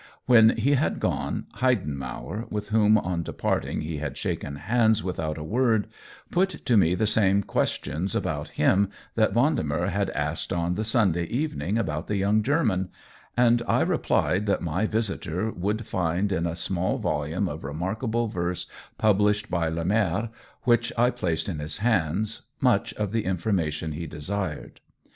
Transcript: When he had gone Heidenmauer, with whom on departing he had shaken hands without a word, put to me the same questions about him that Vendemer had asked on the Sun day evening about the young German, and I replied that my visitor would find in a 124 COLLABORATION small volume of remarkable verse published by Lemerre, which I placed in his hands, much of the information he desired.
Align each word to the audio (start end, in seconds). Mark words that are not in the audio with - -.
When 0.25 0.57
he 0.57 0.71
had 0.73 0.99
gone 0.99 1.45
Heidenmauer, 1.57 2.47
with 2.49 2.69
whom 2.69 2.97
on 2.97 3.21
departing 3.21 3.81
he 3.81 3.97
had 3.97 4.17
shaken 4.17 4.55
hands 4.55 5.03
without 5.03 5.37
a 5.37 5.43
word, 5.43 5.85
put 6.31 6.65
to 6.65 6.75
me 6.75 6.95
the 6.95 7.05
same 7.05 7.43
questions 7.43 8.15
about 8.15 8.49
him 8.57 8.89
that 9.13 9.31
Vendemer 9.33 9.89
had 9.89 10.09
asked 10.09 10.51
on 10.51 10.73
the 10.73 10.83
Sun 10.83 11.11
day 11.11 11.25
evening 11.25 11.77
about 11.77 12.07
the 12.07 12.15
young 12.15 12.41
German, 12.41 12.89
and 13.37 13.61
I 13.67 13.81
replied 13.81 14.47
that 14.47 14.63
my 14.63 14.87
visitor 14.87 15.51
would 15.51 15.85
find 15.85 16.31
in 16.31 16.47
a 16.47 16.57
124 16.57 16.65
COLLABORATION 16.65 16.65
small 16.95 16.97
volume 16.97 17.47
of 17.47 17.63
remarkable 17.63 18.27
verse 18.27 18.65
published 18.97 19.51
by 19.51 19.69
Lemerre, 19.69 20.29
which 20.63 20.91
I 20.97 21.11
placed 21.11 21.47
in 21.47 21.59
his 21.59 21.77
hands, 21.77 22.41
much 22.59 22.91
of 22.95 23.11
the 23.11 23.23
information 23.25 23.91
he 23.91 24.07
desired. 24.07 24.81